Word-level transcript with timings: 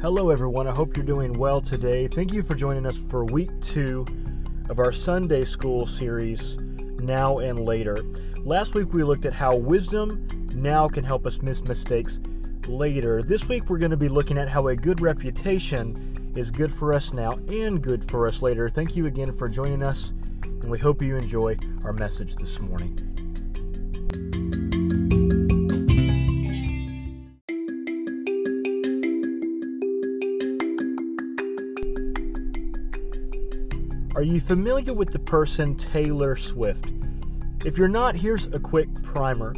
Hello, 0.00 0.30
everyone. 0.30 0.68
I 0.68 0.70
hope 0.70 0.96
you're 0.96 1.04
doing 1.04 1.32
well 1.32 1.60
today. 1.60 2.06
Thank 2.06 2.32
you 2.32 2.44
for 2.44 2.54
joining 2.54 2.86
us 2.86 2.96
for 2.96 3.24
week 3.24 3.50
two 3.60 4.06
of 4.70 4.78
our 4.78 4.92
Sunday 4.92 5.44
School 5.44 5.86
series, 5.86 6.54
Now 7.00 7.38
and 7.38 7.58
Later. 7.58 7.98
Last 8.44 8.76
week 8.76 8.92
we 8.92 9.02
looked 9.02 9.26
at 9.26 9.32
how 9.32 9.56
wisdom 9.56 10.28
now 10.54 10.86
can 10.86 11.02
help 11.02 11.26
us 11.26 11.42
miss 11.42 11.64
mistakes 11.64 12.20
later. 12.68 13.24
This 13.24 13.48
week 13.48 13.68
we're 13.68 13.78
going 13.78 13.90
to 13.90 13.96
be 13.96 14.08
looking 14.08 14.38
at 14.38 14.48
how 14.48 14.68
a 14.68 14.76
good 14.76 15.00
reputation 15.00 16.32
is 16.36 16.52
good 16.52 16.72
for 16.72 16.94
us 16.94 17.12
now 17.12 17.32
and 17.48 17.82
good 17.82 18.08
for 18.08 18.28
us 18.28 18.40
later. 18.40 18.70
Thank 18.70 18.94
you 18.94 19.06
again 19.06 19.32
for 19.32 19.48
joining 19.48 19.82
us, 19.82 20.10
and 20.44 20.70
we 20.70 20.78
hope 20.78 21.02
you 21.02 21.16
enjoy 21.16 21.56
our 21.82 21.92
message 21.92 22.36
this 22.36 22.60
morning. 22.60 23.27
You 34.28 34.40
familiar 34.40 34.92
with 34.92 35.10
the 35.10 35.18
person 35.18 35.74
Taylor 35.74 36.36
Swift? 36.36 36.92
If 37.64 37.78
you're 37.78 37.88
not, 37.88 38.14
here's 38.14 38.46
a 38.48 38.58
quick 38.58 38.88
primer. 39.02 39.54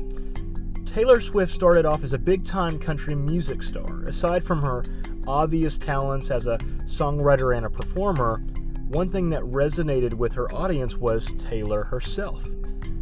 Taylor 0.87 1.21
Swift 1.21 1.53
started 1.53 1.85
off 1.85 2.05
as 2.05 2.13
a 2.13 2.19
big 2.19 2.45
time 2.45 2.79
country 2.79 3.17
music 3.17 3.65
star. 3.65 4.05
Aside 4.05 4.45
from 4.45 4.63
her 4.63 4.85
obvious 5.27 5.77
talents 5.77 6.31
as 6.31 6.47
a 6.47 6.59
songwriter 6.85 7.57
and 7.57 7.67
a 7.67 7.71
performer, 7.71 8.39
one 8.87 9.11
thing 9.11 9.29
that 9.31 9.43
resonated 9.43 10.15
with 10.15 10.33
her 10.35 10.53
audience 10.55 10.97
was 10.97 11.33
Taylor 11.35 11.83
herself. 11.83 12.47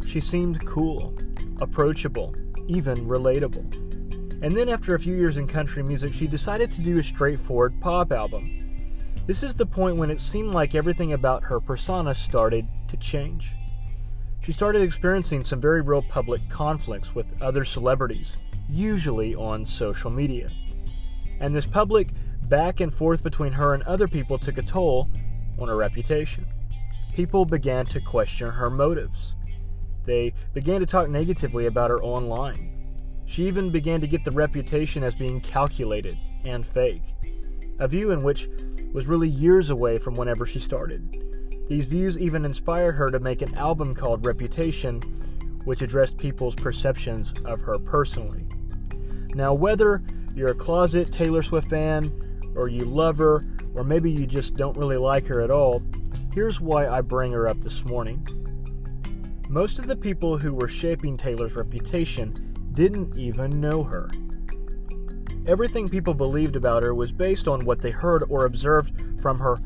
She 0.05 0.19
seemed 0.19 0.65
cool, 0.65 1.15
approachable, 1.61 2.33
even 2.67 3.07
relatable. 3.07 3.73
And 4.41 4.57
then, 4.57 4.69
after 4.69 4.95
a 4.95 4.99
few 4.99 5.15
years 5.15 5.37
in 5.37 5.47
country 5.47 5.83
music, 5.83 6.13
she 6.13 6.25
decided 6.25 6.71
to 6.71 6.81
do 6.81 6.97
a 6.97 7.03
straightforward 7.03 7.79
pop 7.79 8.11
album. 8.11 8.68
This 9.29 9.43
is 9.43 9.53
the 9.53 9.67
point 9.67 9.97
when 9.97 10.09
it 10.09 10.19
seemed 10.19 10.55
like 10.55 10.73
everything 10.73 11.13
about 11.13 11.43
her 11.43 11.59
persona 11.59 12.15
started 12.15 12.65
to 12.87 12.97
change. 12.97 13.51
She 14.41 14.51
started 14.51 14.81
experiencing 14.81 15.45
some 15.45 15.61
very 15.61 15.81
real 15.81 16.01
public 16.01 16.49
conflicts 16.49 17.13
with 17.13 17.27
other 17.39 17.63
celebrities, 17.63 18.37
usually 18.67 19.35
on 19.35 19.67
social 19.67 20.09
media. 20.09 20.49
And 21.39 21.53
this 21.53 21.67
public 21.67 22.07
back 22.49 22.79
and 22.79 22.91
forth 22.91 23.21
between 23.21 23.53
her 23.53 23.75
and 23.75 23.83
other 23.83 24.07
people 24.07 24.39
took 24.39 24.57
a 24.57 24.63
toll 24.63 25.07
on 25.59 25.67
her 25.67 25.75
reputation. 25.75 26.47
People 27.13 27.45
began 27.45 27.85
to 27.85 28.01
question 28.01 28.49
her 28.49 28.71
motives. 28.71 29.35
They 30.05 30.33
began 30.55 30.79
to 30.79 30.87
talk 30.87 31.07
negatively 31.07 31.67
about 31.67 31.91
her 31.91 32.01
online. 32.01 33.21
She 33.27 33.45
even 33.45 33.71
began 33.71 34.01
to 34.01 34.07
get 34.07 34.25
the 34.25 34.31
reputation 34.31 35.03
as 35.03 35.13
being 35.13 35.39
calculated 35.39 36.17
and 36.45 36.65
fake, 36.65 37.03
a 37.79 37.87
view 37.87 38.11
in 38.11 38.21
which 38.21 38.49
was 38.93 39.07
really 39.07 39.29
years 39.29 39.69
away 39.69 39.97
from 39.97 40.15
whenever 40.15 40.45
she 40.45 40.59
started. 40.59 41.23
These 41.67 41.85
views 41.85 42.17
even 42.17 42.45
inspired 42.45 42.93
her 42.93 43.09
to 43.09 43.19
make 43.19 43.41
an 43.41 43.55
album 43.55 43.93
called 43.93 44.25
Reputation, 44.25 45.01
which 45.65 45.81
addressed 45.81 46.17
people's 46.17 46.55
perceptions 46.55 47.33
of 47.45 47.61
her 47.61 47.77
personally. 47.77 48.45
Now, 49.35 49.53
whether 49.53 50.01
you're 50.35 50.51
a 50.51 50.55
closet 50.55 51.11
Taylor 51.11 51.43
Swift 51.43 51.69
fan, 51.69 52.11
or 52.55 52.67
you 52.67 52.85
love 52.85 53.17
her, 53.17 53.45
or 53.75 53.83
maybe 53.83 54.11
you 54.11 54.25
just 54.25 54.55
don't 54.55 54.77
really 54.77 54.97
like 54.97 55.27
her 55.27 55.41
at 55.41 55.51
all, 55.51 55.83
here's 56.33 56.59
why 56.59 56.87
I 56.87 57.01
bring 57.01 57.31
her 57.33 57.47
up 57.47 57.61
this 57.61 57.85
morning. 57.85 58.25
Most 59.47 59.79
of 59.79 59.87
the 59.87 59.95
people 59.95 60.37
who 60.37 60.53
were 60.53 60.67
shaping 60.67 61.17
Taylor's 61.17 61.55
reputation 61.55 62.33
didn't 62.73 63.17
even 63.17 63.61
know 63.61 63.83
her. 63.83 64.09
Everything 65.49 65.89
people 65.89 66.13
believed 66.13 66.55
about 66.55 66.83
her 66.83 66.93
was 66.93 67.11
based 67.11 67.47
on 67.47 67.65
what 67.65 67.81
they 67.81 67.89
heard 67.89 68.23
or 68.29 68.45
observed 68.45 69.19
from 69.19 69.39
her 69.39 69.57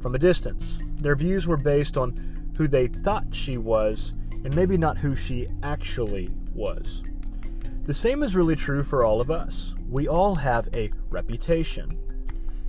from 0.00 0.14
a 0.14 0.18
distance. 0.18 0.78
Their 0.94 1.14
views 1.14 1.46
were 1.46 1.58
based 1.58 1.98
on 1.98 2.54
who 2.56 2.66
they 2.66 2.86
thought 2.86 3.34
she 3.34 3.58
was 3.58 4.14
and 4.44 4.56
maybe 4.56 4.78
not 4.78 4.96
who 4.96 5.14
she 5.14 5.46
actually 5.62 6.30
was. 6.54 7.02
The 7.82 7.92
same 7.92 8.22
is 8.22 8.34
really 8.34 8.56
true 8.56 8.82
for 8.82 9.04
all 9.04 9.20
of 9.20 9.30
us. 9.30 9.74
We 9.90 10.08
all 10.08 10.34
have 10.36 10.70
a 10.72 10.90
reputation. 11.10 11.98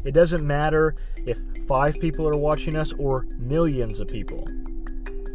It 0.04 0.12
doesn't 0.12 0.46
matter 0.46 0.98
if 1.26 1.40
five 1.68 1.98
people 2.02 2.28
are 2.28 2.38
watching 2.38 2.76
us 2.76 2.92
or 2.92 3.28
millions 3.38 4.02
of 4.02 4.10
people. 4.10 4.46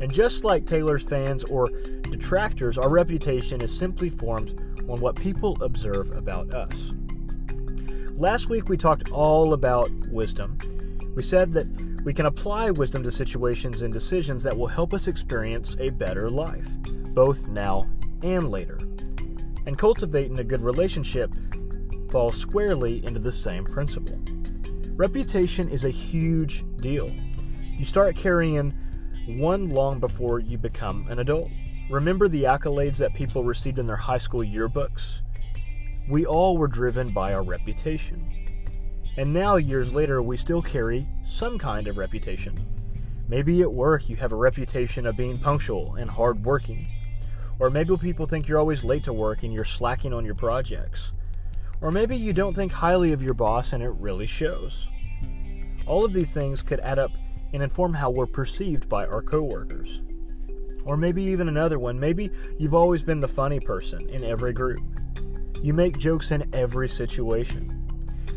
And 0.03 0.12
just 0.12 0.44
like 0.44 0.66
Taylor's 0.66 1.03
fans 1.03 1.44
or 1.44 1.71
detractors, 2.03 2.76
our 2.76 2.91
reputation 2.91 3.62
is 3.62 3.75
simply 3.75 4.10
formed 4.10 4.50
on 4.87 5.00
what 5.00 5.16
people 5.16 5.56
observe 5.62 6.15
about 6.15 6.53
us. 6.53 6.92
Last 8.18 8.50
week 8.50 8.68
we 8.68 8.76
talked 8.76 9.10
all 9.10 9.54
about 9.54 9.90
wisdom. 10.08 10.58
We 11.16 11.22
said 11.22 11.52
that 11.54 11.66
we 12.04 12.12
can 12.12 12.26
apply 12.26 12.70
wisdom 12.70 13.02
to 13.04 13.10
situations 13.10 13.80
and 13.80 13.92
decisions 13.92 14.42
that 14.42 14.56
will 14.56 14.66
help 14.66 14.92
us 14.92 15.08
experience 15.08 15.76
a 15.80 15.88
better 15.88 16.28
life, 16.28 16.68
both 17.14 17.48
now 17.48 17.88
and 18.22 18.50
later. 18.50 18.78
And 19.66 19.78
cultivating 19.78 20.38
a 20.38 20.44
good 20.44 20.60
relationship 20.60 21.32
falls 22.10 22.36
squarely 22.36 23.04
into 23.04 23.18
the 23.18 23.32
same 23.32 23.64
principle. 23.64 24.20
Reputation 24.94 25.70
is 25.70 25.84
a 25.84 25.90
huge 25.90 26.64
deal. 26.76 27.10
You 27.72 27.86
start 27.86 28.14
carrying 28.14 28.72
one 29.26 29.70
long 29.70 30.00
before 30.00 30.38
you 30.38 30.58
become 30.58 31.06
an 31.08 31.18
adult. 31.18 31.50
Remember 31.90 32.28
the 32.28 32.44
accolades 32.44 32.98
that 32.98 33.14
people 33.14 33.42
received 33.42 33.78
in 33.78 33.86
their 33.86 33.96
high 33.96 34.18
school 34.18 34.42
yearbooks? 34.42 35.20
We 36.08 36.26
all 36.26 36.58
were 36.58 36.68
driven 36.68 37.10
by 37.10 37.32
our 37.32 37.42
reputation. 37.42 38.28
And 39.16 39.32
now, 39.32 39.56
years 39.56 39.92
later, 39.92 40.22
we 40.22 40.36
still 40.36 40.62
carry 40.62 41.06
some 41.24 41.58
kind 41.58 41.86
of 41.86 41.98
reputation. 41.98 42.58
Maybe 43.28 43.62
at 43.62 43.72
work 43.72 44.08
you 44.08 44.16
have 44.16 44.32
a 44.32 44.36
reputation 44.36 45.06
of 45.06 45.16
being 45.16 45.38
punctual 45.38 45.94
and 45.94 46.10
hardworking. 46.10 46.86
Or 47.58 47.70
maybe 47.70 47.96
people 47.96 48.26
think 48.26 48.48
you're 48.48 48.58
always 48.58 48.84
late 48.84 49.04
to 49.04 49.12
work 49.12 49.42
and 49.42 49.52
you're 49.52 49.64
slacking 49.64 50.12
on 50.12 50.24
your 50.24 50.34
projects. 50.34 51.12
Or 51.80 51.91
maybe 51.91 52.16
you 52.16 52.32
don't 52.32 52.54
think 52.54 52.72
highly 52.72 53.12
of 53.12 53.22
your 53.22 53.34
boss 53.34 53.72
and 53.72 53.82
it 53.82 53.92
really 53.98 54.26
shows. 54.26 54.86
All 55.86 56.04
of 56.04 56.12
these 56.12 56.30
things 56.30 56.62
could 56.62 56.80
add 56.80 56.98
up 56.98 57.12
and 57.52 57.62
inform 57.62 57.94
how 57.94 58.10
we're 58.10 58.26
perceived 58.26 58.88
by 58.88 59.06
our 59.06 59.22
coworkers. 59.22 60.00
Or 60.84 60.96
maybe 60.96 61.22
even 61.22 61.48
another 61.48 61.78
one, 61.78 61.98
maybe 61.98 62.30
you've 62.58 62.74
always 62.74 63.02
been 63.02 63.20
the 63.20 63.28
funny 63.28 63.60
person 63.60 64.08
in 64.08 64.24
every 64.24 64.52
group. 64.52 64.80
You 65.62 65.72
make 65.72 65.96
jokes 65.96 66.32
in 66.32 66.52
every 66.52 66.88
situation. 66.88 67.78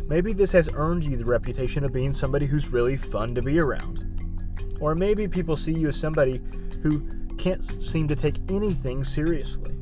Maybe 0.08 0.32
this 0.32 0.52
has 0.52 0.70
earned 0.74 1.04
you 1.04 1.18
the 1.18 1.26
reputation 1.26 1.84
of 1.84 1.92
being 1.92 2.14
somebody 2.14 2.46
who's 2.46 2.72
really 2.72 2.96
fun 2.96 3.34
to 3.34 3.42
be 3.42 3.60
around. 3.60 4.78
Or 4.80 4.94
maybe 4.94 5.28
people 5.28 5.58
see 5.58 5.74
you 5.74 5.90
as 5.90 6.00
somebody 6.00 6.40
who 6.84 7.02
can't 7.38 7.84
seem 7.84 8.08
to 8.10 8.16
take 8.16 8.38
anything 8.50 9.04
seriously. 9.04 9.76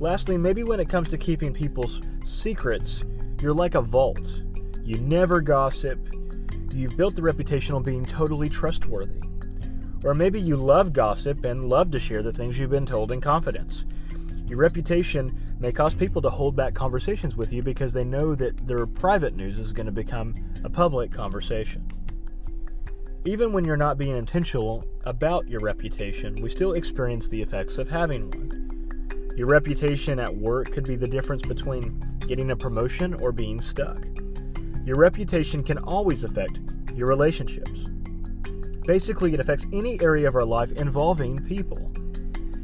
Lastly, 0.00 0.38
maybe 0.38 0.64
when 0.64 0.80
it 0.80 0.88
comes 0.88 1.10
to 1.10 1.18
keeping 1.18 1.52
people's 1.52 2.00
secrets, 2.26 3.02
you're 3.42 3.52
like 3.52 3.74
a 3.74 3.82
vault. 3.82 4.30
You 4.82 4.98
never 4.98 5.42
gossip. 5.42 5.98
You've 6.72 6.96
built 6.96 7.16
the 7.16 7.22
reputation 7.22 7.74
on 7.74 7.82
being 7.82 8.06
totally 8.06 8.48
trustworthy. 8.48 9.20
Or 10.04 10.14
maybe 10.14 10.40
you 10.40 10.56
love 10.56 10.94
gossip 10.94 11.44
and 11.44 11.68
love 11.68 11.90
to 11.90 11.98
share 11.98 12.22
the 12.22 12.32
things 12.32 12.58
you've 12.58 12.70
been 12.70 12.86
told 12.86 13.12
in 13.12 13.20
confidence. 13.20 13.84
Your 14.46 14.58
reputation 14.58 15.51
may 15.62 15.70
cause 15.70 15.94
people 15.94 16.20
to 16.20 16.28
hold 16.28 16.56
back 16.56 16.74
conversations 16.74 17.36
with 17.36 17.52
you 17.52 17.62
because 17.62 17.92
they 17.92 18.02
know 18.02 18.34
that 18.34 18.66
their 18.66 18.84
private 18.84 19.36
news 19.36 19.60
is 19.60 19.72
going 19.72 19.86
to 19.86 19.92
become 19.92 20.34
a 20.64 20.68
public 20.68 21.12
conversation. 21.12 21.88
Even 23.24 23.52
when 23.52 23.64
you're 23.64 23.76
not 23.76 23.96
being 23.96 24.16
intentional 24.16 24.84
about 25.04 25.46
your 25.46 25.60
reputation, 25.60 26.34
we 26.42 26.50
still 26.50 26.72
experience 26.72 27.28
the 27.28 27.40
effects 27.40 27.78
of 27.78 27.88
having 27.88 28.28
one. 28.32 29.30
Your 29.36 29.46
reputation 29.46 30.18
at 30.18 30.36
work 30.36 30.72
could 30.72 30.82
be 30.82 30.96
the 30.96 31.06
difference 31.06 31.42
between 31.42 32.02
getting 32.26 32.50
a 32.50 32.56
promotion 32.56 33.14
or 33.14 33.30
being 33.30 33.60
stuck. 33.60 34.04
Your 34.84 34.96
reputation 34.96 35.62
can 35.62 35.78
always 35.78 36.24
affect 36.24 36.58
your 36.92 37.06
relationships. 37.06 37.86
Basically, 38.84 39.32
it 39.32 39.38
affects 39.38 39.68
any 39.72 40.02
area 40.02 40.26
of 40.26 40.34
our 40.34 40.44
life 40.44 40.72
involving 40.72 41.38
people. 41.44 41.92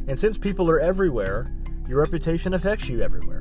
And 0.08 0.18
since 0.18 0.36
people 0.36 0.68
are 0.68 0.80
everywhere, 0.80 1.46
your 1.88 2.00
reputation 2.00 2.52
affects 2.52 2.88
you 2.88 3.00
everywhere. 3.00 3.40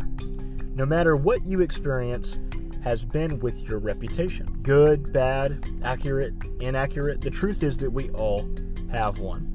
No 0.74 0.86
matter 0.86 1.18
what 1.18 1.46
you 1.46 1.60
experience 1.60 2.38
has 2.82 3.04
been 3.04 3.40
with 3.40 3.62
your 3.64 3.80
reputation 3.80 4.46
good, 4.64 5.12
bad, 5.12 5.68
accurate, 5.84 6.34
inaccurate. 6.62 7.20
The 7.20 7.30
truth 7.30 7.62
is 7.62 7.78
that 7.80 7.92
we 7.92 8.10
all 8.12 8.50
have 8.90 9.20
one. 9.20 9.52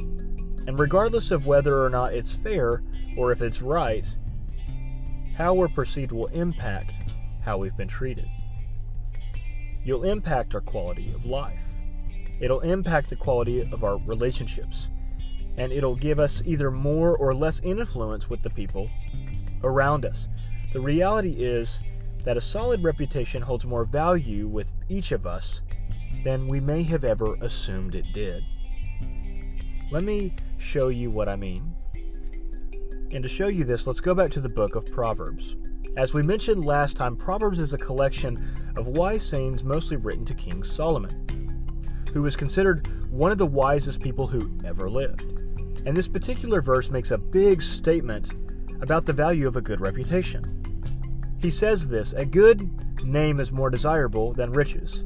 And 0.66 0.78
regardless 0.78 1.30
of 1.30 1.46
whether 1.46 1.82
or 1.82 1.88
not 1.88 2.12
it's 2.12 2.32
fair 2.32 2.82
or 3.16 3.32
if 3.32 3.40
it's 3.40 3.62
right, 3.62 4.04
how 5.36 5.54
we're 5.54 5.68
perceived 5.68 6.12
will 6.12 6.26
impact 6.26 6.92
how 7.42 7.56
we've 7.56 7.76
been 7.76 7.88
treated. 7.88 8.28
You'll 9.84 10.04
impact 10.04 10.54
our 10.54 10.60
quality 10.60 11.12
of 11.12 11.24
life. 11.24 11.58
It'll 12.40 12.60
impact 12.60 13.08
the 13.08 13.16
quality 13.16 13.60
of 13.60 13.84
our 13.84 13.96
relationships 13.96 14.88
and 15.56 15.72
it'll 15.72 15.96
give 15.96 16.18
us 16.18 16.42
either 16.44 16.70
more 16.70 17.16
or 17.16 17.34
less 17.34 17.60
influence 17.60 18.28
with 18.28 18.42
the 18.42 18.50
people 18.50 18.88
around 19.62 20.04
us. 20.04 20.26
The 20.72 20.80
reality 20.80 21.44
is, 21.44 21.78
that 22.24 22.36
a 22.36 22.40
solid 22.40 22.82
reputation 22.82 23.42
holds 23.42 23.64
more 23.64 23.84
value 23.84 24.46
with 24.46 24.68
each 24.88 25.12
of 25.12 25.26
us 25.26 25.60
than 26.24 26.46
we 26.46 26.60
may 26.60 26.82
have 26.82 27.04
ever 27.04 27.34
assumed 27.36 27.94
it 27.94 28.06
did. 28.12 28.44
Let 29.90 30.04
me 30.04 30.34
show 30.58 30.88
you 30.88 31.10
what 31.10 31.28
I 31.28 31.36
mean. 31.36 31.74
And 33.12 33.22
to 33.22 33.28
show 33.28 33.48
you 33.48 33.64
this, 33.64 33.86
let's 33.86 34.00
go 34.00 34.14
back 34.14 34.30
to 34.32 34.40
the 34.40 34.48
book 34.48 34.74
of 34.74 34.86
Proverbs. 34.86 35.56
As 35.96 36.14
we 36.14 36.22
mentioned 36.22 36.64
last 36.64 36.96
time, 36.96 37.16
Proverbs 37.16 37.58
is 37.58 37.74
a 37.74 37.78
collection 37.78 38.72
of 38.76 38.88
wise 38.88 39.26
sayings 39.26 39.64
mostly 39.64 39.96
written 39.96 40.24
to 40.26 40.34
King 40.34 40.62
Solomon, 40.62 42.06
who 42.14 42.22
was 42.22 42.36
considered 42.36 43.10
one 43.10 43.32
of 43.32 43.36
the 43.36 43.46
wisest 43.46 44.00
people 44.00 44.26
who 44.26 44.50
ever 44.64 44.88
lived. 44.88 45.41
And 45.84 45.96
this 45.96 46.08
particular 46.08 46.62
verse 46.62 46.90
makes 46.90 47.10
a 47.10 47.18
big 47.18 47.62
statement 47.62 48.32
about 48.80 49.04
the 49.04 49.12
value 49.12 49.46
of 49.46 49.56
a 49.56 49.60
good 49.60 49.80
reputation. 49.80 50.62
He 51.40 51.50
says 51.50 51.88
this 51.88 52.12
A 52.12 52.24
good 52.24 53.04
name 53.04 53.40
is 53.40 53.50
more 53.50 53.70
desirable 53.70 54.32
than 54.32 54.52
riches. 54.52 55.04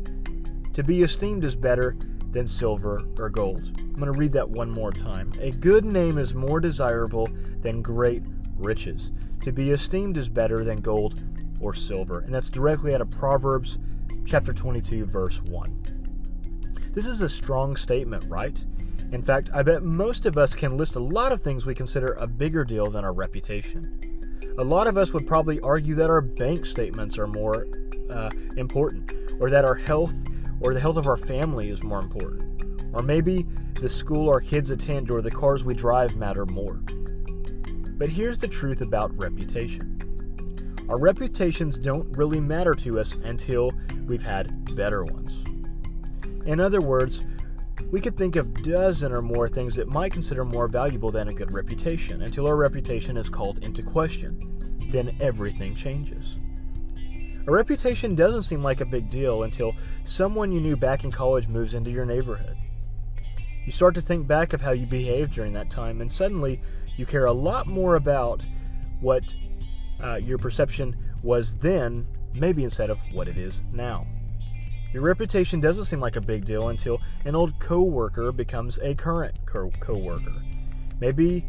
To 0.75 0.83
be 0.83 1.03
esteemed 1.03 1.45
is 1.45 1.57
better 1.57 1.97
than 2.33 2.47
silver 2.47 3.03
or 3.19 3.31
gold. 3.31 3.63
I'm 3.79 3.95
going 3.95 4.13
to 4.13 4.19
read 4.19 4.33
that 4.33 4.49
one 4.49 4.71
more 4.71 4.93
time. 4.93 5.33
A 5.41 5.51
good 5.51 5.87
name 5.87 6.19
is 6.19 6.35
more 6.35 6.61
desirable 6.61 7.29
than 7.63 7.81
great 7.81 8.23
riches. 8.59 9.11
To 9.43 9.53
be 9.53 9.71
esteemed 9.71 10.19
is 10.19 10.29
better 10.29 10.63
than 10.63 10.83
gold 10.83 11.23
or 11.61 11.73
silver. 11.73 12.21
And 12.21 12.35
that's 12.35 12.51
directly 12.51 12.95
out 12.95 13.01
of 13.01 13.11
Proverbs 13.11 13.79
chapter 14.27 14.53
22, 14.53 15.07
verse 15.07 15.41
1. 15.43 15.96
This 16.97 17.05
is 17.05 17.21
a 17.21 17.29
strong 17.29 17.77
statement, 17.77 18.25
right? 18.27 18.59
In 19.13 19.21
fact, 19.21 19.51
I 19.53 19.63
bet 19.63 19.83
most 19.83 20.25
of 20.25 20.39
us 20.39 20.55
can 20.55 20.79
list 20.79 20.97
a 20.97 20.99
lot 20.99 21.31
of 21.31 21.43
things 21.43 21.67
we 21.67 21.75
consider 21.75 22.15
a 22.15 22.27
bigger 22.27 22.65
deal 22.65 22.91
than 22.91 23.05
our 23.05 23.13
reputation. 23.13 24.01
A 24.57 24.65
lot 24.65 24.87
of 24.87 24.97
us 24.97 25.13
would 25.13 25.27
probably 25.27 25.61
argue 25.61 25.95
that 25.95 26.09
our 26.09 26.23
bank 26.23 26.65
statements 26.65 27.19
are 27.19 27.27
more 27.27 27.67
uh, 28.09 28.31
important, 28.57 29.13
or 29.39 29.51
that 29.51 29.67
our 29.67 29.75
health 29.75 30.15
or 30.61 30.73
the 30.73 30.81
health 30.81 30.97
of 30.97 31.07
our 31.07 31.19
family 31.19 31.69
is 31.69 31.83
more 31.83 31.99
important, 31.99 32.63
or 32.95 33.03
maybe 33.03 33.47
the 33.75 33.91
school 33.91 34.31
our 34.31 34.41
kids 34.41 34.71
attend 34.71 35.11
or 35.11 35.21
the 35.21 35.31
cars 35.31 35.67
we 35.67 35.75
drive 35.75 36.17
matter 36.17 36.47
more. 36.47 36.81
But 37.99 38.09
here's 38.09 38.39
the 38.39 38.49
truth 38.49 38.81
about 38.81 39.15
reputation 39.19 39.93
our 40.89 40.99
reputations 40.99 41.79
don't 41.79 42.17
really 42.17 42.41
matter 42.41 42.73
to 42.73 43.01
us 43.01 43.13
until 43.23 43.71
we've 44.07 44.23
had 44.23 44.75
better 44.75 45.05
ones. 45.05 45.46
In 46.47 46.61
other 46.61 46.81
words, 46.81 47.21
we 47.91 48.01
could 48.01 48.17
think 48.17 48.37
of 48.37 48.63
dozen 48.63 49.13
or 49.13 49.21
more 49.21 49.49
things 49.49 49.75
that 49.75 49.89
might 49.89 50.13
consider 50.13 50.45
more 50.45 50.69
valuable 50.69 51.11
than 51.11 51.29
a 51.29 51.35
good 51.35 51.53
reputation 51.53 52.23
until 52.23 52.47
our 52.47 52.57
reputation 52.57 53.17
is 53.17 53.29
called 53.29 53.59
into 53.65 53.83
question. 53.83 54.79
Then 54.91 55.17
everything 55.21 55.75
changes. 55.75 56.37
A 57.47 57.51
reputation 57.51 58.15
doesn't 58.15 58.45
seem 58.45 58.63
like 58.63 58.81
a 58.81 58.87
big 58.87 59.11
deal 59.11 59.43
until 59.43 59.73
someone 60.05 60.51
you 60.51 60.61
knew 60.61 60.77
back 60.77 61.05
in 61.05 61.13
college 61.13 61.49
moves 61.49 61.75
into 61.75 61.91
your 61.91 62.05
neighborhood. 62.05 62.57
You 63.65 63.73
start 63.73 63.95
to 63.97 64.01
think 64.01 64.27
back 64.27 64.53
of 64.53 64.61
how 64.61 64.71
you 64.71 64.87
behaved 64.87 65.35
during 65.35 65.53
that 65.53 65.71
time, 65.71 66.01
and 66.01 66.11
suddenly 66.11 66.61
you 66.97 67.07
care 67.07 67.27
a 67.27 67.33
lot 67.33 67.67
more 67.67 67.97
about 67.97 68.45
what 69.01 69.23
uh, 70.03 70.17
your 70.17 70.39
perception 70.39 70.97
was 71.23 71.57
then, 71.57 72.07
maybe 72.35 72.65
instead 72.65 72.91
of 72.91 72.99
what 73.13 73.29
it 73.29 73.37
is 73.37 73.63
now. 73.73 74.07
Your 74.97 75.05
reputation 75.05 75.61
doesn't 75.61 75.85
seem 75.85 76.01
like 76.01 76.17
a 76.17 76.23
big 76.23 76.47
deal 76.47 76.71
until 76.71 77.03
an 77.27 77.37
old 77.37 77.59
coworker 77.59 78.33
becomes 78.33 78.79
a 78.79 78.95
current 78.95 79.35
co- 79.45 79.71
coworker. 79.79 80.33
Maybe 81.01 81.45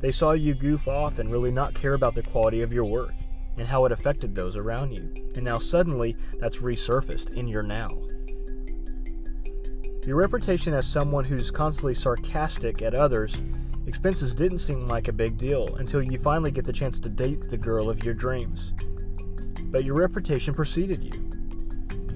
they 0.00 0.10
saw 0.10 0.32
you 0.32 0.52
goof 0.52 0.88
off 0.88 1.20
and 1.20 1.30
really 1.30 1.52
not 1.52 1.74
care 1.74 1.94
about 1.94 2.16
the 2.16 2.24
quality 2.24 2.60
of 2.60 2.72
your 2.72 2.86
work 2.86 3.12
and 3.56 3.68
how 3.68 3.84
it 3.84 3.92
affected 3.92 4.34
those 4.34 4.56
around 4.56 4.90
you. 4.90 5.14
And 5.36 5.44
now 5.44 5.58
suddenly 5.58 6.16
that's 6.40 6.56
resurfaced 6.56 7.34
in 7.34 7.46
your 7.46 7.62
now. 7.62 7.88
Your 10.04 10.16
reputation 10.16 10.74
as 10.74 10.84
someone 10.84 11.24
who's 11.24 11.52
constantly 11.52 11.94
sarcastic 11.94 12.82
at 12.82 12.94
others 12.94 13.40
Expenses 13.86 14.34
didn't 14.34 14.58
seem 14.58 14.88
like 14.88 15.06
a 15.06 15.12
big 15.12 15.38
deal 15.38 15.76
until 15.76 16.02
you 16.02 16.18
finally 16.18 16.50
get 16.50 16.64
the 16.64 16.72
chance 16.72 16.98
to 16.98 17.08
date 17.08 17.48
the 17.48 17.56
girl 17.56 17.88
of 17.88 18.02
your 18.04 18.12
dreams. 18.12 18.72
But 19.70 19.84
your 19.84 19.94
reputation 19.94 20.52
preceded 20.52 21.04
you. 21.04 21.27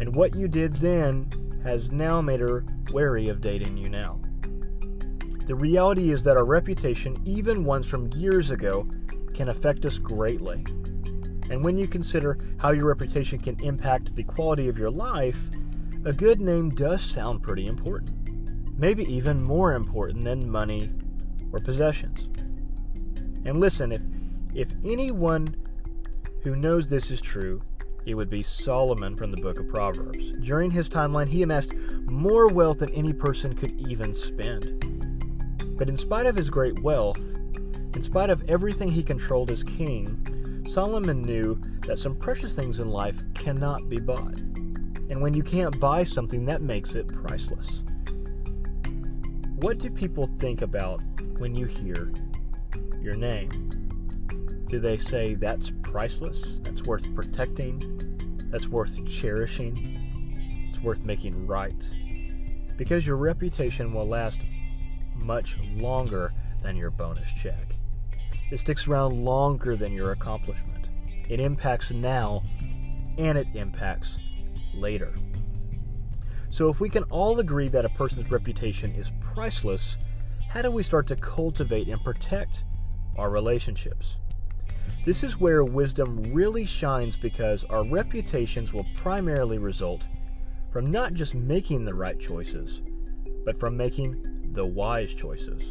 And 0.03 0.17
what 0.17 0.35
you 0.35 0.49
did 0.49 0.73
then 0.79 1.31
has 1.63 1.93
now 1.93 2.21
made 2.21 2.41
her 2.41 2.65
wary 2.91 3.29
of 3.29 3.41
dating 3.41 3.77
you 3.77 3.89
now. 3.89 4.19
The 5.47 5.55
reality 5.55 6.11
is 6.11 6.25
that 6.25 6.37
our 6.37 6.45
reputation, 6.45 7.17
even 7.25 7.65
ones 7.65 7.87
from 7.87 8.13
years 8.15 8.51
ago, 8.51 8.85
can 9.33 9.49
affect 9.49 9.85
us 9.85 9.99
greatly. 9.99 10.65
And 11.51 11.65
when 11.65 11.79
you 11.79 11.87
consider 11.87 12.37
how 12.59 12.73
your 12.73 12.87
reputation 12.87 13.39
can 13.39 13.55
impact 13.63 14.17
the 14.17 14.25
quality 14.25 14.67
of 14.67 14.77
your 14.77 14.91
life, 14.91 15.39
a 16.05 16.13
good 16.13 16.41
name 16.41 16.71
does 16.71 17.01
sound 17.01 17.45
pretty 17.45 17.69
important. 17.69 18.11
Maybe 18.77 19.05
even 19.05 19.41
more 19.41 19.75
important 19.75 20.25
than 20.25 20.51
money 20.51 20.91
or 21.53 21.61
possessions. 21.61 22.29
And 23.45 23.61
listen, 23.61 23.93
if 23.93 24.03
if 24.53 24.69
anyone 24.85 25.55
who 26.43 26.57
knows 26.57 26.89
this 26.89 27.13
is 27.13 27.21
true, 27.21 27.63
it 28.05 28.15
would 28.15 28.31
be 28.31 28.43
Solomon 28.43 29.17
from 29.17 29.31
the 29.31 29.41
book 29.41 29.61
of 29.61 29.69
Proverbs. 29.69 30.33
During 30.41 30.71
his 30.71 30.89
timeline, 30.89 31.29
he 31.29 31.43
amassed 31.43 31.75
more 32.11 32.49
wealth 32.49 32.79
than 32.79 32.91
any 32.91 33.13
person 33.13 33.55
could 33.55 33.81
even 33.89 34.13
spend. 34.13 34.85
But 35.79 35.89
in 35.89 35.97
spite 35.97 36.27
of 36.27 36.37
his 36.37 36.51
great 36.51 36.81
wealth, 36.83 37.19
in 37.95 38.03
spite 38.03 38.31
of 38.31 38.43
everything 38.49 38.89
he 38.91 39.03
controlled 39.03 39.51
as 39.51 39.63
king, 39.63 40.65
Solomon 40.73 41.23
knew 41.23 41.61
that 41.87 41.99
some 41.99 42.17
precious 42.17 42.55
things 42.55 42.81
in 42.81 42.89
life 42.89 43.23
cannot 43.35 43.89
be 43.89 43.99
bought. 43.99 44.39
And 45.11 45.21
when 45.21 45.35
you 45.35 45.43
can't 45.43 45.79
buy 45.79 46.05
something, 46.05 46.45
that 46.47 46.63
makes 46.63 46.95
it 46.95 47.07
priceless. 47.09 47.83
What 49.57 49.79
do 49.79 49.91
people 49.91 50.31
think 50.39 50.63
about 50.63 51.01
when 51.39 51.55
you 51.55 51.67
hear 51.67 52.13
your 53.01 53.15
name? 53.15 53.92
Do 54.69 54.81
they 54.81 54.99
say 54.99 55.34
that's 55.34 55.70
priceless? 55.82 56.61
That's 56.61 56.82
worth 56.82 57.14
protecting? 57.14 58.49
That's 58.50 58.69
worth 58.69 59.06
cherishing? 59.08 60.69
It's 60.70 60.81
worth 60.81 61.00
making 61.00 61.46
right? 61.46 61.75
Because 62.76 63.06
your 63.06 63.17
reputation 63.17 63.93
will 63.93 64.08
last 64.08 64.40
much 65.14 65.56
longer 65.75 66.32
than 66.62 66.76
your 66.76 66.90
bonus 66.90 67.29
check. 67.32 67.75
It 68.50 68.58
sticks 68.58 68.88
around 68.88 69.25
longer 69.25 69.76
than 69.76 69.93
your 69.93 70.12
accomplishment. 70.12 70.88
It 71.29 71.40
impacts 71.40 71.91
now 71.91 72.43
and 73.19 73.39
it 73.39 73.48
impacts 73.55 74.17
later. 74.74 75.15
So, 76.51 76.69
if 76.69 76.81
we 76.81 76.91
can 76.91 77.05
all 77.05 77.41
agree 77.41 77.69
that 77.69 77.86
a 77.86 77.91
person's 77.91 78.31
reputation 78.31 78.94
is 78.94 79.10
priceless, 79.20 79.96
how 80.48 80.60
do 80.60 80.70
we 80.70 80.82
start 80.82 81.06
to 81.06 81.17
cultivate 81.17 81.89
and 81.89 82.03
protect 82.05 82.65
our 83.17 83.31
relationships? 83.31 84.17
This 85.05 85.24
is 85.24 85.41
where 85.41 85.65
wisdom 85.65 86.22
really 86.32 86.65
shines 86.65 87.17
because 87.17 87.65
our 87.65 87.84
reputations 87.84 88.72
will 88.72 88.86
primarily 88.96 89.58
result 89.58 90.06
from 90.70 90.91
not 90.91 91.15
just 91.15 91.34
making 91.34 91.84
the 91.84 91.94
right 91.94 92.19
choices, 92.19 92.81
but 93.44 93.58
from 93.58 93.77
making 93.77 94.53
the 94.53 94.65
wise 94.65 95.12
choices. 95.12 95.62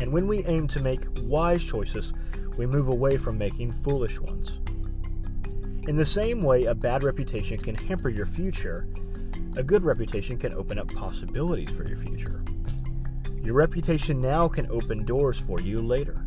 And 0.00 0.12
when 0.12 0.26
we 0.26 0.44
aim 0.44 0.66
to 0.68 0.80
make 0.80 1.06
wise 1.22 1.62
choices, 1.62 2.12
we 2.58 2.66
move 2.66 2.88
away 2.88 3.16
from 3.16 3.38
making 3.38 3.72
foolish 3.72 4.20
ones. 4.20 4.58
In 5.88 5.96
the 5.96 6.04
same 6.04 6.42
way, 6.42 6.64
a 6.64 6.74
bad 6.74 7.04
reputation 7.04 7.56
can 7.56 7.76
hamper 7.76 8.08
your 8.08 8.26
future, 8.26 8.88
a 9.56 9.62
good 9.62 9.84
reputation 9.84 10.36
can 10.36 10.52
open 10.54 10.78
up 10.78 10.92
possibilities 10.92 11.70
for 11.70 11.86
your 11.86 11.98
future. 11.98 12.42
Your 13.42 13.54
reputation 13.54 14.20
now 14.20 14.48
can 14.48 14.66
open 14.70 15.04
doors 15.04 15.38
for 15.38 15.60
you 15.60 15.80
later. 15.80 16.25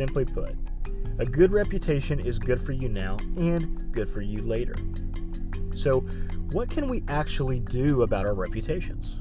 Simply 0.00 0.24
put, 0.24 0.54
a 1.18 1.26
good 1.26 1.52
reputation 1.52 2.20
is 2.20 2.38
good 2.38 2.58
for 2.58 2.72
you 2.72 2.88
now 2.88 3.18
and 3.36 3.92
good 3.92 4.08
for 4.08 4.22
you 4.22 4.40
later. 4.40 4.74
So, 5.76 6.00
what 6.52 6.70
can 6.70 6.88
we 6.88 7.04
actually 7.06 7.60
do 7.60 8.00
about 8.00 8.24
our 8.24 8.32
reputations? 8.32 9.16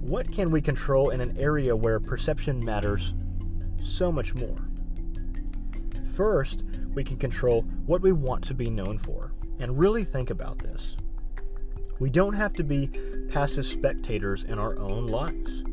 What 0.00 0.30
can 0.30 0.52
we 0.52 0.62
control 0.62 1.10
in 1.10 1.20
an 1.20 1.36
area 1.36 1.74
where 1.74 1.98
perception 1.98 2.64
matters 2.64 3.12
so 3.82 4.12
much 4.12 4.36
more? 4.36 4.68
First, 6.14 6.62
we 6.94 7.02
can 7.02 7.16
control 7.16 7.62
what 7.86 8.02
we 8.02 8.12
want 8.12 8.44
to 8.44 8.54
be 8.54 8.70
known 8.70 8.98
for, 8.98 9.32
and 9.58 9.76
really 9.76 10.04
think 10.04 10.30
about 10.30 10.58
this. 10.58 10.94
We 11.98 12.08
don't 12.08 12.34
have 12.34 12.52
to 12.52 12.62
be 12.62 12.88
passive 13.32 13.66
spectators 13.66 14.44
in 14.44 14.60
our 14.60 14.78
own 14.78 15.06
lives. 15.06 15.64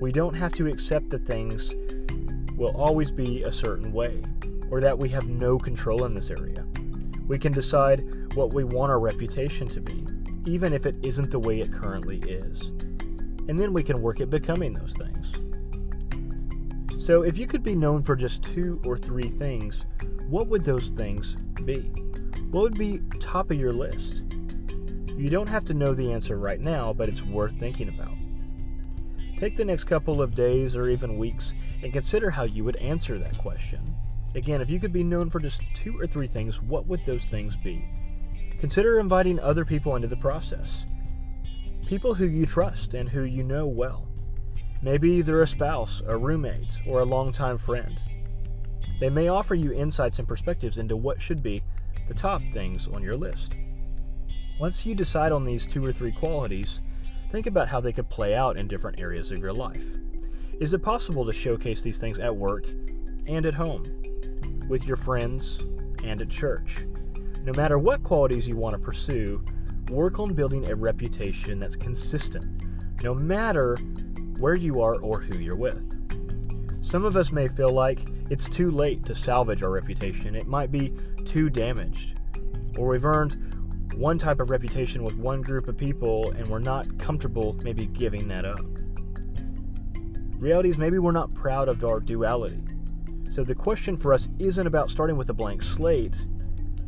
We 0.00 0.10
don't 0.10 0.32
have 0.32 0.52
to 0.54 0.66
accept 0.68 1.10
the 1.10 1.18
things 1.18 1.74
will 2.60 2.76
always 2.76 3.10
be 3.10 3.42
a 3.42 3.50
certain 3.50 3.90
way, 3.90 4.22
or 4.70 4.82
that 4.82 4.98
we 4.98 5.08
have 5.08 5.26
no 5.26 5.58
control 5.58 6.04
in 6.04 6.14
this 6.14 6.28
area. 6.28 6.62
We 7.26 7.38
can 7.38 7.52
decide 7.52 8.34
what 8.34 8.52
we 8.52 8.64
want 8.64 8.92
our 8.92 9.00
reputation 9.00 9.66
to 9.68 9.80
be, 9.80 10.06
even 10.44 10.74
if 10.74 10.84
it 10.84 10.94
isn't 11.02 11.30
the 11.30 11.38
way 11.38 11.60
it 11.60 11.72
currently 11.72 12.18
is. 12.18 12.60
And 13.48 13.58
then 13.58 13.72
we 13.72 13.82
can 13.82 14.02
work 14.02 14.20
at 14.20 14.28
becoming 14.28 14.74
those 14.74 14.92
things. 14.92 15.32
So, 17.02 17.22
if 17.22 17.38
you 17.38 17.46
could 17.46 17.62
be 17.62 17.74
known 17.74 18.02
for 18.02 18.14
just 18.14 18.42
two 18.42 18.78
or 18.84 18.98
three 18.98 19.30
things, 19.30 19.86
what 20.28 20.46
would 20.48 20.62
those 20.62 20.90
things 20.90 21.36
be? 21.64 21.80
What 22.50 22.62
would 22.62 22.78
be 22.78 23.00
top 23.20 23.50
of 23.50 23.58
your 23.58 23.72
list? 23.72 24.22
You 25.16 25.30
don't 25.30 25.48
have 25.48 25.64
to 25.64 25.74
know 25.74 25.94
the 25.94 26.12
answer 26.12 26.36
right 26.36 26.60
now, 26.60 26.92
but 26.92 27.08
it's 27.08 27.22
worth 27.22 27.58
thinking 27.58 27.88
about. 27.88 28.12
Take 29.38 29.56
the 29.56 29.64
next 29.64 29.84
couple 29.84 30.20
of 30.20 30.34
days 30.34 30.76
or 30.76 30.90
even 30.90 31.16
weeks 31.16 31.54
and 31.82 31.92
consider 31.92 32.30
how 32.30 32.44
you 32.44 32.64
would 32.64 32.76
answer 32.76 33.18
that 33.18 33.38
question. 33.38 33.94
Again, 34.34 34.60
if 34.60 34.70
you 34.70 34.78
could 34.78 34.92
be 34.92 35.02
known 35.02 35.28
for 35.30 35.40
just 35.40 35.62
two 35.74 35.98
or 35.98 36.06
three 36.06 36.26
things, 36.26 36.62
what 36.62 36.86
would 36.86 37.04
those 37.04 37.24
things 37.24 37.56
be? 37.56 37.84
Consider 38.60 39.00
inviting 39.00 39.40
other 39.40 39.64
people 39.64 39.96
into 39.96 40.08
the 40.08 40.16
process. 40.16 40.84
People 41.86 42.14
who 42.14 42.26
you 42.26 42.46
trust 42.46 42.94
and 42.94 43.08
who 43.08 43.24
you 43.24 43.42
know 43.42 43.66
well. 43.66 44.06
Maybe 44.82 45.22
they're 45.22 45.42
a 45.42 45.48
spouse, 45.48 46.02
a 46.06 46.16
roommate, 46.16 46.78
or 46.86 47.00
a 47.00 47.04
longtime 47.04 47.58
friend. 47.58 47.98
They 49.00 49.10
may 49.10 49.28
offer 49.28 49.54
you 49.54 49.72
insights 49.72 50.18
and 50.18 50.28
perspectives 50.28 50.78
into 50.78 50.96
what 50.96 51.20
should 51.20 51.42
be 51.42 51.62
the 52.06 52.14
top 52.14 52.42
things 52.52 52.86
on 52.86 53.02
your 53.02 53.16
list. 53.16 53.56
Once 54.58 54.84
you 54.84 54.94
decide 54.94 55.32
on 55.32 55.44
these 55.44 55.66
two 55.66 55.84
or 55.84 55.92
three 55.92 56.12
qualities, 56.12 56.80
think 57.32 57.46
about 57.46 57.68
how 57.68 57.80
they 57.80 57.92
could 57.92 58.10
play 58.10 58.34
out 58.34 58.56
in 58.58 58.68
different 58.68 59.00
areas 59.00 59.30
of 59.30 59.38
your 59.38 59.52
life. 59.52 59.82
Is 60.60 60.74
it 60.74 60.82
possible 60.82 61.24
to 61.24 61.32
showcase 61.32 61.80
these 61.80 61.96
things 61.96 62.18
at 62.18 62.36
work 62.36 62.66
and 63.26 63.46
at 63.46 63.54
home, 63.54 63.82
with 64.68 64.84
your 64.84 64.96
friends 64.96 65.58
and 66.04 66.20
at 66.20 66.28
church? 66.28 66.84
No 67.44 67.54
matter 67.54 67.78
what 67.78 68.02
qualities 68.02 68.46
you 68.46 68.58
want 68.58 68.74
to 68.74 68.78
pursue, 68.78 69.42
work 69.88 70.20
on 70.20 70.34
building 70.34 70.68
a 70.68 70.74
reputation 70.74 71.58
that's 71.58 71.76
consistent, 71.76 72.62
no 73.02 73.14
matter 73.14 73.78
where 74.38 74.54
you 74.54 74.82
are 74.82 75.00
or 75.00 75.18
who 75.18 75.38
you're 75.38 75.56
with. 75.56 75.82
Some 76.84 77.06
of 77.06 77.16
us 77.16 77.32
may 77.32 77.48
feel 77.48 77.70
like 77.70 78.00
it's 78.28 78.46
too 78.46 78.70
late 78.70 79.02
to 79.06 79.14
salvage 79.14 79.62
our 79.62 79.70
reputation, 79.70 80.36
it 80.36 80.46
might 80.46 80.70
be 80.70 80.92
too 81.24 81.48
damaged, 81.48 82.18
or 82.76 82.88
we've 82.88 83.06
earned 83.06 83.94
one 83.94 84.18
type 84.18 84.40
of 84.40 84.50
reputation 84.50 85.04
with 85.04 85.16
one 85.16 85.40
group 85.40 85.68
of 85.68 85.78
people 85.78 86.30
and 86.32 86.46
we're 86.48 86.58
not 86.58 86.98
comfortable 86.98 87.56
maybe 87.62 87.86
giving 87.86 88.28
that 88.28 88.44
up. 88.44 88.60
Reality 90.40 90.70
is 90.70 90.78
maybe 90.78 90.98
we're 90.98 91.10
not 91.10 91.34
proud 91.34 91.68
of 91.68 91.84
our 91.84 92.00
duality. 92.00 92.62
So 93.30 93.44
the 93.44 93.54
question 93.54 93.94
for 93.94 94.14
us 94.14 94.26
isn't 94.38 94.66
about 94.66 94.90
starting 94.90 95.18
with 95.18 95.28
a 95.28 95.34
blank 95.34 95.62
slate, 95.62 96.18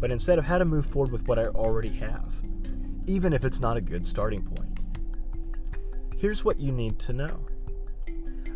but 0.01 0.11
instead 0.11 0.39
of 0.39 0.47
how 0.47 0.57
to 0.57 0.65
move 0.65 0.87
forward 0.87 1.13
with 1.13 1.29
what 1.29 1.39
I 1.39 1.49
already 1.49 1.91
have, 1.91 2.33
even 3.07 3.35
if 3.35 3.45
it's 3.45 3.61
not 3.61 3.77
a 3.77 3.83
good 3.83 4.09
starting 4.09 4.41
point. 4.43 4.79
Here's 6.17 6.47
what 6.47 6.59
you 6.59 6.73
need 6.73 6.99
to 7.01 7.13
know 7.13 7.47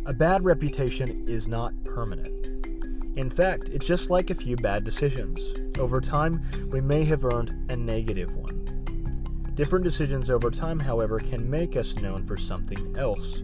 a 0.07 0.13
bad 0.13 0.43
reputation 0.43 1.27
is 1.27 1.47
not 1.47 1.73
permanent. 1.83 2.47
In 3.17 3.29
fact, 3.29 3.69
it's 3.69 3.85
just 3.85 4.09
like 4.09 4.31
a 4.31 4.35
few 4.35 4.55
bad 4.55 4.83
decisions. 4.83 5.39
Over 5.77 6.01
time, 6.01 6.43
we 6.71 6.81
may 6.81 7.05
have 7.05 7.23
earned 7.23 7.71
a 7.71 7.75
negative 7.75 8.33
one. 8.35 9.53
Different 9.53 9.83
decisions 9.83 10.31
over 10.31 10.49
time, 10.49 10.79
however, 10.79 11.19
can 11.19 11.47
make 11.47 11.75
us 11.75 11.95
known 11.97 12.25
for 12.25 12.35
something 12.35 12.97
else. 12.97 13.43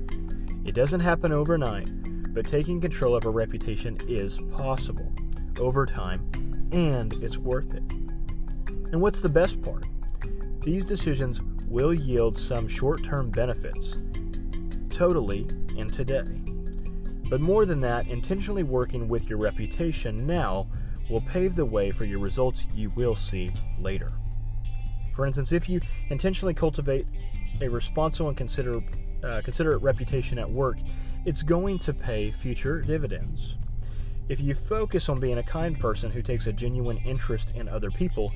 It 0.66 0.76
doesn't 0.76 1.02
happen 1.02 1.32
overnight, 1.32 1.90
but 2.34 2.48
taking 2.48 2.80
control 2.80 3.16
of 3.16 3.26
a 3.26 3.30
reputation 3.30 3.98
is 4.08 4.40
possible 4.52 5.12
over 5.60 5.86
time, 5.86 6.70
and 6.72 7.14
it's 7.22 7.38
worth 7.38 7.74
it. 7.74 7.84
And 8.92 9.02
what's 9.02 9.20
the 9.20 9.30
best 9.30 9.62
part? 9.62 9.86
These 10.62 10.86
decisions 10.86 11.42
will 11.68 11.94
yield 11.94 12.38
some 12.38 12.68
short 12.68 13.04
term 13.04 13.30
benefits, 13.30 13.96
totally 14.90 15.48
and 15.78 15.92
today. 15.92 16.24
But 17.30 17.42
more 17.42 17.66
than 17.66 17.82
that, 17.82 18.08
intentionally 18.08 18.64
working 18.64 19.10
with 19.10 19.28
your 19.28 19.40
reputation 19.40 20.26
now 20.26 20.68
will 21.10 21.22
pave 21.22 21.56
the 21.56 21.66
way 21.66 21.92
for 21.92 22.06
your 22.06 22.20
results 22.20 22.68
you 22.74 22.90
will 22.92 23.16
see 23.16 23.52
later. 23.80 24.14
For 25.16 25.26
instance, 25.26 25.52
if 25.52 25.68
you 25.68 25.82
intentionally 26.10 26.54
cultivate 26.54 27.08
a 27.62 27.68
responsible 27.68 28.30
and 28.30 28.38
consider, 28.38 28.82
uh, 29.24 29.42
considerate 29.44 29.82
reputation 29.82 30.38
at 30.38 30.50
work, 30.50 30.78
it's 31.26 31.42
going 31.42 31.80
to 31.80 31.94
pay 31.94 32.32
future 32.32 32.82
dividends. 32.82 33.56
If 34.30 34.40
you 34.40 34.56
focus 34.56 35.10
on 35.10 35.20
being 35.20 35.38
a 35.38 35.44
kind 35.44 35.80
person 35.80 36.12
who 36.12 36.22
takes 36.22 36.48
a 36.48 36.54
genuine 36.54 36.98
interest 36.98 37.52
in 37.56 37.68
other 37.68 37.92
people, 37.92 38.32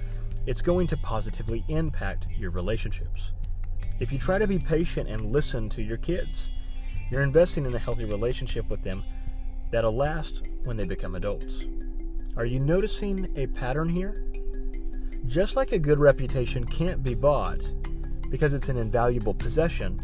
it's 0.46 0.62
going 0.62 0.88
to 0.88 0.98
positively 0.98 1.63
impact 1.67 2.27
your 2.38 2.51
relationships. 2.51 3.32
If 4.00 4.12
you 4.12 4.20
try 4.20 4.38
to 4.38 4.48
be 4.48 4.60
patient 4.60 5.10
and 5.10 5.32
listen 5.32 5.70
to 5.70 5.82
your 5.82 5.98
kids, 5.98 6.48
you're 7.10 7.24
investing 7.24 7.65
in 7.65 7.74
a 7.74 7.79
healthy 7.79 8.06
relationship 8.06 8.70
with 8.70 8.84
them 8.84 9.03
that'll 9.72 9.96
last 9.96 10.48
when 10.63 10.77
they 10.77 10.86
become 10.86 11.15
adults. 11.15 11.63
Are 12.36 12.46
you 12.46 12.60
noticing 12.60 13.32
a 13.36 13.48
pattern 13.48 13.89
here? 13.89 14.24
Just 15.25 15.56
like 15.56 15.72
a 15.72 15.79
good 15.79 16.00
reputation 16.00 16.65
can't 16.65 17.03
be 17.03 17.15
bought 17.15 17.67
because 18.29 18.53
it's 18.53 18.70
an 18.70 18.77
invaluable 18.77 19.34
possession, 19.34 20.00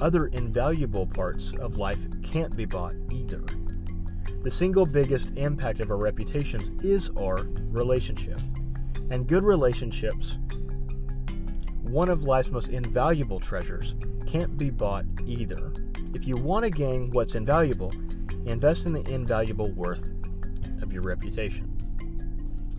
other 0.00 0.26
invaluable 0.28 1.06
parts 1.06 1.52
of 1.60 1.76
life 1.76 1.98
can't 2.22 2.56
be 2.56 2.64
bought 2.64 2.94
either. 3.10 3.44
The 4.42 4.50
single 4.50 4.86
biggest 4.86 5.36
impact 5.36 5.80
of 5.80 5.90
our 5.90 5.96
reputations 5.96 6.70
is 6.84 7.10
our 7.18 7.46
relationship. 7.70 8.40
And 9.10 9.26
good 9.26 9.42
relationships, 9.42 10.38
one 11.82 12.08
of 12.08 12.22
life's 12.22 12.50
most 12.50 12.68
invaluable 12.68 13.40
treasures, 13.40 13.94
can't 14.26 14.56
be 14.56 14.70
bought 14.70 15.06
either. 15.26 15.72
If 16.14 16.26
you 16.26 16.36
want 16.36 16.64
to 16.64 16.70
gain 16.70 17.10
what's 17.10 17.34
invaluable, 17.34 17.92
invest 18.46 18.86
in 18.86 18.92
the 18.92 19.08
invaluable 19.10 19.70
worth 19.72 20.08
of 20.82 20.92
your 20.92 21.02
reputation. 21.02 21.74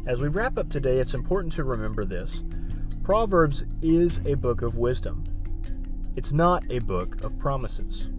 As 0.05 0.21
we 0.21 0.27
wrap 0.27 0.57
up 0.57 0.69
today, 0.69 0.95
it's 0.95 1.13
important 1.13 1.53
to 1.53 1.63
remember 1.63 2.05
this 2.05 2.41
Proverbs 3.03 3.63
is 3.81 4.21
a 4.25 4.35
book 4.35 4.61
of 4.61 4.77
wisdom, 4.77 5.23
it's 6.19 6.33
not 6.33 6.65
a 6.69 6.79
book 6.79 7.23
of 7.23 7.39
promises. 7.39 8.09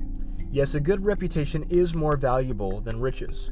Yes, 0.50 0.74
a 0.74 0.80
good 0.80 1.04
reputation 1.04 1.66
is 1.68 1.94
more 1.94 2.16
valuable 2.16 2.80
than 2.80 2.98
riches. 2.98 3.50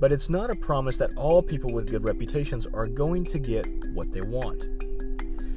But 0.00 0.12
it's 0.12 0.30
not 0.30 0.48
a 0.48 0.56
promise 0.56 0.96
that 0.96 1.14
all 1.14 1.42
people 1.42 1.70
with 1.74 1.90
good 1.90 2.04
reputations 2.04 2.64
are 2.64 2.86
going 2.86 3.26
to 3.26 3.38
get 3.38 3.66
what 3.92 4.10
they 4.12 4.22
want. 4.22 4.64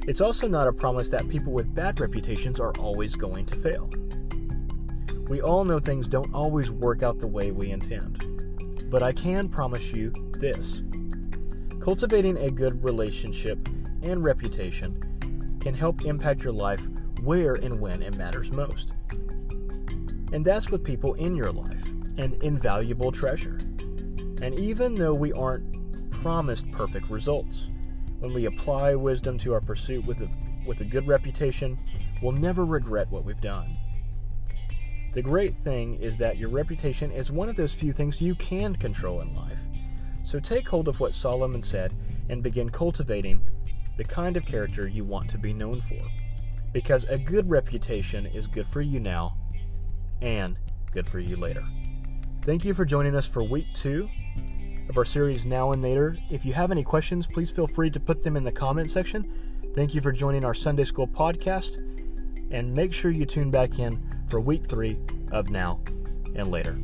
It's 0.06 0.20
also 0.20 0.46
not 0.46 0.68
a 0.68 0.72
promise 0.74 1.08
that 1.08 1.30
people 1.30 1.54
with 1.54 1.74
bad 1.74 1.98
reputations 1.98 2.60
are 2.60 2.74
always 2.78 3.16
going 3.16 3.46
to 3.46 3.56
fail. 3.62 3.88
We 5.28 5.40
all 5.40 5.64
know 5.64 5.80
things 5.80 6.08
don't 6.08 6.34
always 6.34 6.70
work 6.70 7.02
out 7.02 7.20
the 7.20 7.26
way 7.26 7.52
we 7.52 7.70
intend. 7.70 8.90
But 8.90 9.02
I 9.02 9.12
can 9.12 9.48
promise 9.48 9.94
you 9.94 10.12
this 10.38 10.82
cultivating 11.82 12.36
a 12.36 12.50
good 12.50 12.84
relationship 12.84 13.66
and 14.02 14.22
reputation 14.22 15.58
can 15.62 15.72
help 15.72 16.04
impact 16.04 16.42
your 16.42 16.52
life 16.52 16.86
where 17.24 17.54
and 17.54 17.78
when 17.78 18.02
it 18.02 18.16
matters 18.16 18.52
most. 18.52 18.90
And 20.32 20.44
that's 20.44 20.70
with 20.70 20.82
people 20.82 21.14
in 21.14 21.36
your 21.36 21.52
life, 21.52 21.84
an 22.16 22.36
invaluable 22.42 23.12
treasure. 23.12 23.58
And 24.40 24.58
even 24.58 24.94
though 24.94 25.14
we 25.14 25.32
aren't 25.32 26.10
promised 26.10 26.70
perfect 26.72 27.10
results, 27.10 27.68
when 28.20 28.32
we 28.32 28.46
apply 28.46 28.94
wisdom 28.94 29.38
to 29.38 29.52
our 29.52 29.60
pursuit 29.60 30.04
with 30.06 30.20
a, 30.20 30.28
with 30.66 30.80
a 30.80 30.84
good 30.84 31.06
reputation, 31.06 31.78
we'll 32.22 32.32
never 32.32 32.64
regret 32.64 33.10
what 33.10 33.24
we've 33.24 33.40
done. 33.40 33.76
The 35.14 35.22
great 35.22 35.54
thing 35.62 36.00
is 36.00 36.16
that 36.18 36.38
your 36.38 36.48
reputation 36.48 37.12
is 37.12 37.30
one 37.30 37.48
of 37.48 37.56
those 37.56 37.74
few 37.74 37.92
things 37.92 38.22
you 38.22 38.34
can 38.34 38.74
control 38.76 39.20
in 39.20 39.34
life. 39.34 39.58
So 40.24 40.40
take 40.40 40.66
hold 40.68 40.88
of 40.88 41.00
what 41.00 41.14
Solomon 41.14 41.62
said 41.62 41.92
and 42.30 42.42
begin 42.42 42.70
cultivating 42.70 43.42
the 43.98 44.04
kind 44.04 44.36
of 44.36 44.46
character 44.46 44.88
you 44.88 45.04
want 45.04 45.28
to 45.30 45.38
be 45.38 45.52
known 45.52 45.82
for. 45.82 46.00
Because 46.72 47.04
a 47.04 47.18
good 47.18 47.48
reputation 47.50 48.26
is 48.26 48.46
good 48.46 48.66
for 48.66 48.80
you 48.80 48.98
now 48.98 49.36
and 50.20 50.56
good 50.92 51.08
for 51.08 51.18
you 51.20 51.36
later. 51.36 51.64
Thank 52.44 52.64
you 52.64 52.74
for 52.74 52.84
joining 52.84 53.14
us 53.14 53.26
for 53.26 53.42
week 53.42 53.66
two 53.74 54.08
of 54.88 54.98
our 54.98 55.04
series 55.04 55.46
Now 55.46 55.72
and 55.72 55.82
Later. 55.82 56.16
If 56.30 56.44
you 56.44 56.52
have 56.54 56.70
any 56.70 56.82
questions, 56.82 57.26
please 57.26 57.50
feel 57.50 57.66
free 57.66 57.90
to 57.90 58.00
put 58.00 58.22
them 58.22 58.36
in 58.36 58.44
the 58.44 58.52
comment 58.52 58.90
section. 58.90 59.24
Thank 59.74 59.94
you 59.94 60.00
for 60.00 60.12
joining 60.12 60.44
our 60.44 60.54
Sunday 60.54 60.84
School 60.84 61.06
podcast, 61.06 61.76
and 62.50 62.74
make 62.74 62.92
sure 62.92 63.10
you 63.10 63.24
tune 63.24 63.50
back 63.50 63.78
in 63.78 64.02
for 64.26 64.40
week 64.40 64.66
three 64.66 64.98
of 65.30 65.50
Now 65.50 65.80
and 66.34 66.50
Later. 66.50 66.78